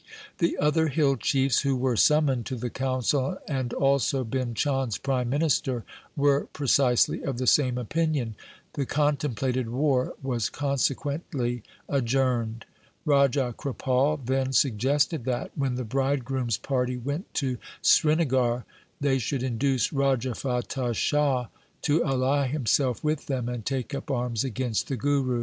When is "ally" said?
22.03-22.47